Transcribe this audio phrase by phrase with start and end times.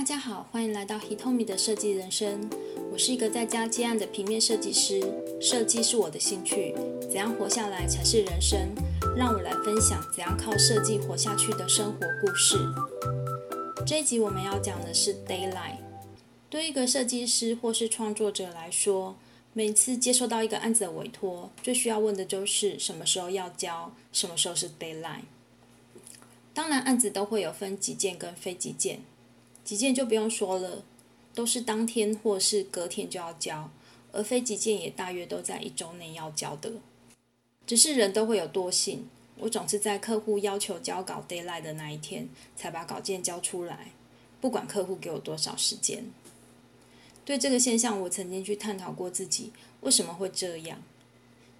[0.00, 2.48] 大家好，欢迎来到 Hitomi 的设计人生。
[2.90, 4.98] 我是一个在家接案的平面设计师，
[5.42, 8.58] 设计是我的兴趣，怎样活下来才是人生。
[9.14, 12.56] 让我来分享怎样靠设计活下去的生活故事。
[13.86, 15.84] 这一集我们要讲的是 d a y l i g h t
[16.48, 19.18] 对一个设计师或是创作者来说，
[19.52, 25.26] 每次接收到一个案子的委托，最需要问的就是什么时候要交，什么时候是 d a y l i g h t
[26.54, 29.02] 当然，案子都会有分急件跟非急件。
[29.70, 30.82] 急件就不用说了，
[31.32, 33.70] 都是当天或是隔天就要交，
[34.10, 36.72] 而非急件也大约都在一周内要交的。
[37.68, 43.92] 只是人都会有惰性，我总是在客户要求交稿 d a y l i g h t 的那一天才把稿件交出来，
[44.40, 46.04] 不管客户给我多少时间。
[47.24, 50.82] 对这个现象，我曾经去探讨过自己为什么会这样。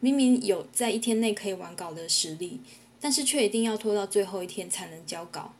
[0.00, 2.60] 明明有在一天内可以完稿的实力，
[2.98, 5.52] 但是却一定要拖到最后一天才能交稿。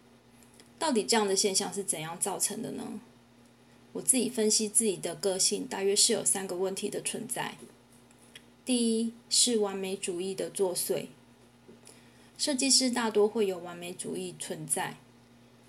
[0.79, 3.01] 到底这样的现象是怎样造成的呢？
[3.93, 7.57] 我自己分析自己的个性，大约是有三个问题的存在。
[8.65, 11.07] 第一是完美主义的作祟。
[12.37, 14.99] 设计师大多会有完美主义存在，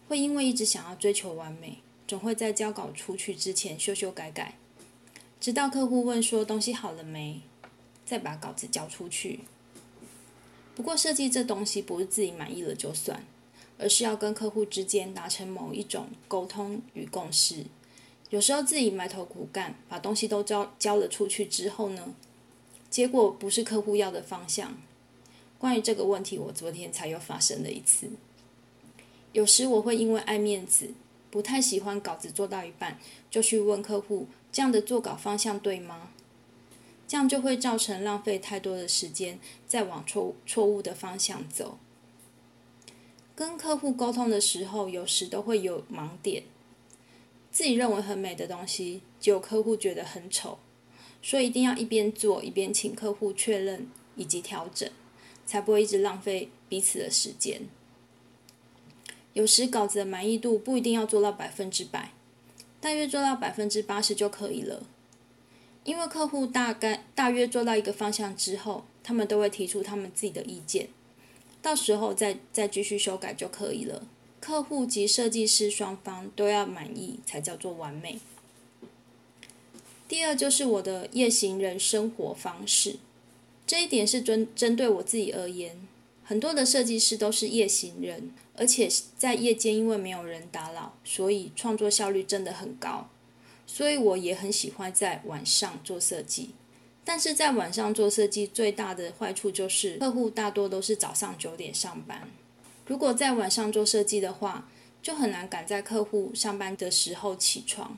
[0.07, 4.59] 会因为一直想要追求完美，总会在交稿出去之前修修改改，
[5.39, 7.41] 直到客户问说东西好了没，
[8.05, 9.39] 再把稿子交出去。
[10.75, 13.25] 不过设计这东西不是自己满意了就算。
[13.79, 17.65] 而是要跟客户之间达成某一种沟通与共识。
[18.29, 22.13] 有时候自己埋头苦干，把东西都交交了出去之后呢，
[22.89, 24.77] 结果不是客户要的方向。
[25.57, 28.09] 关于这个问题，我昨天才又发生了一次。
[29.31, 30.91] 有时我会因为爱面子，
[31.31, 32.99] 不太喜欢稿子做到一半，
[33.31, 36.11] 就去问客户：这样的做稿方向对吗？
[37.07, 41.79] 这样就会造成浪费太多的时间，再往错错误的方向走。
[43.39, 46.43] 跟客户沟通的时候，有时都会有盲点。
[47.49, 50.59] 自己认为很美的东西，结果客户觉得很丑，
[51.21, 53.87] 所以一定要一边做一边请客户确认
[54.17, 54.91] 以及调整，
[55.45, 57.61] 才不会一直浪费彼此的时间。
[59.31, 62.11] 有时稿子的满意度不一定要做到百分之百，
[62.81, 64.83] 大约做到百分之八十就可以了。
[65.85, 70.89] 因为客户大概大约做到一个方向之后，他们都会提出他们自己的意见。
[71.61, 74.07] 到时候再再继续修改就可以了。
[74.39, 78.19] 客户及设计师双方都要满意，才叫做完美。
[80.07, 82.95] 第二就是我的夜行人生活方式，
[83.67, 85.87] 这一点是针针对我自己而言。
[86.23, 93.09] 很多的设计师都是夜行人，而且在夜间因为没有人打扰，所以创作效率真的很高。
[93.67, 96.51] 所以我也很喜欢在晚上做设计。
[97.03, 102.29] 但是在晚上做设计最大的坏处就是客户大多都是早上九点上班。
[102.85, 104.69] 如果在晚上做设计的话，
[105.01, 107.97] 就很难赶在客户上班的时候起床。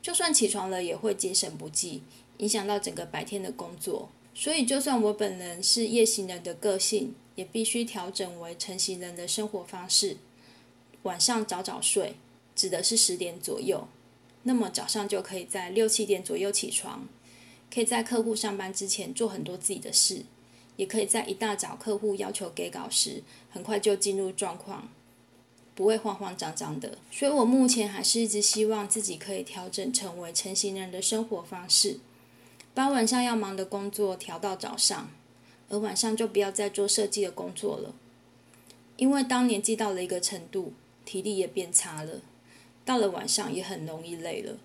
[0.00, 2.02] 就算起床了，也会精神不济，
[2.38, 4.10] 影响到整个白天的工作。
[4.34, 10.16] 所以，就算我本人是夜行人的个性，也必须调整为晨行人的生活方式。
[11.02, 12.16] 晚上早早睡，
[12.56, 13.86] 指的是十点左右，
[14.44, 17.06] 那么早上就可以在六七点左右起床。
[17.72, 20.24] 可以在客户上班之前做很多自己的事，
[20.76, 24.90] 也可以在一大早客户要求给稿时，很快就进入状况，
[25.74, 26.98] 不会慌慌张张的。
[27.10, 31.98] 所以我目前还是一直希望自己可以调整成为成型人的生活方式，
[32.74, 35.10] 把晚上要忙的工作调到早上，
[35.70, 37.94] 而晚上就不要再做设计的工作了。
[38.98, 40.74] 因为当年纪到了一个程度，
[41.06, 42.20] 体力也变差了，
[42.84, 44.58] 到了晚上也很容易累了。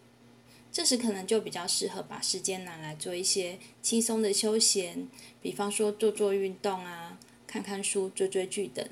[0.78, 5.08] 这时可能就比较适合把时间拿来做一些轻松的休闲，
[5.42, 7.18] 比方说做做运动啊、
[7.48, 8.88] 看看书、追追剧等，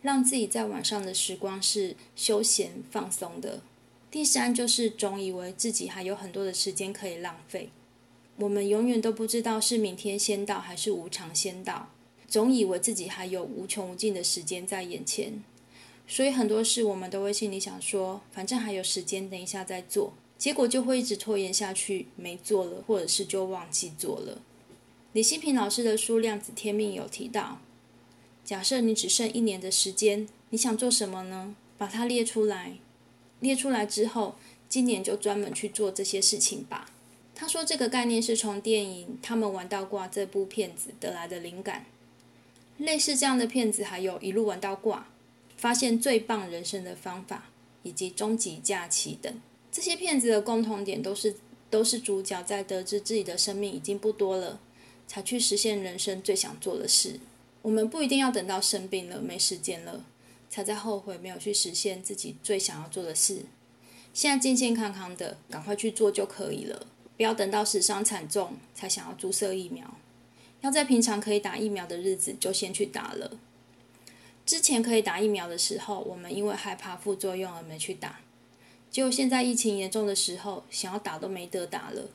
[0.00, 3.60] 让自己在晚上的时光是休闲放松的。
[4.10, 7.68] 第三就是总以为自己还有很多的时间可以浪费，
[8.36, 11.90] 我们永远都不知道是明天先到还是无常先到，
[12.26, 15.44] 总以为自己还有无穷无尽的时间在眼前，
[16.08, 20.14] 所以很多事我们都会心里想说，反正还有时间，等一下再做。
[20.38, 24.42] 结果就会一直拖延下去，没做了，或者是就忘记做了。
[25.12, 27.60] 李希平老师的书《量子天命》有提到，
[28.44, 31.56] 假设你只剩一年的时间，你想做什么呢？
[31.78, 32.78] 把它列出来，
[33.40, 34.36] 列出来之后，
[34.68, 36.90] 今年就专门去做这些事情吧。
[37.34, 41.86] 他说这个概念是从电影《他们玩到挂》这部片子得来的灵感。
[42.78, 45.08] 类似这样的片子还有一路玩到挂、
[45.56, 47.50] 发现最棒人生的方法
[47.82, 49.40] 以及终极假期等。
[49.76, 51.36] 这些骗子的共同点都是，
[51.68, 54.58] 都是主角在得知自己的生命已经不多了，
[55.06, 57.20] 才去实现人生最想做的事。
[57.60, 60.06] 我们不一定要等到生病了、没时间了，
[60.48, 63.44] 才在后悔没有去实现自己最想要做的事。
[64.14, 66.86] 现在健健康康的，赶快去做就可以了，
[67.18, 69.98] 不要等到死伤惨重才想要注射疫苗。
[70.62, 73.38] 要在平常可以打疫苗的日子就先去打了。
[74.46, 78.20] 之前可以打疫苗的时候，我们因为害怕副作用而没去打，
[78.90, 82.08] 结果现在疫情严重的时候，想要打都没得打了。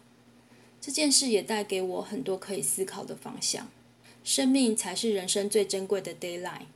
[0.79, 3.69] 这件事也带给我很多可以思考的方向。
[4.23, 6.68] 生命才是人生最珍贵的 d a y l i g h t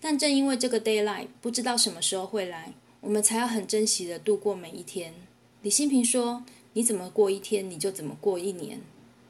[0.00, 5.14] 但正因为这个 d a y l i g h t 不知道什么时候会来，我们才要很珍惜的度过每一天。
[5.62, 6.44] 李新平说
[6.74, 8.78] ：“你怎么过一天，你就怎么过一年；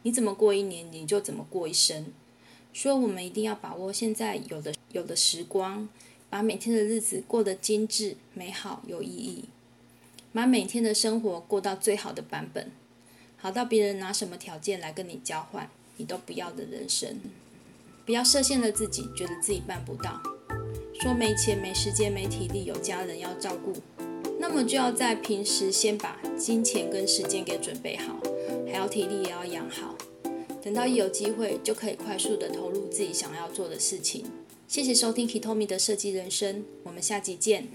[0.02, 2.06] 你怎么过一年，你就怎么过一生。”
[2.72, 5.86] 说我们一定要把握现在有的有的时光，
[6.30, 9.44] 把每天的日子过得精致、美好、有意义，
[10.32, 12.70] 把每天的生活过到最好的版本，
[13.36, 17.20] 好到别人拿什么条件来跟你交换，你都不要的人生。
[18.04, 20.20] 不要设限了自己，觉得自己办不到，
[21.00, 23.72] 说没钱、没时间、没体力，有家人要照顾，
[24.40, 28.18] 那么就要在平时先把金钱跟时间给准备好，
[28.66, 29.96] 还要体力也要养好。
[30.62, 34.24] 等到一有机会，就可以快速的投入自己想要做的事情。
[34.66, 37.68] 谢谢收听 Kitomi 的设计人生，我们下集见。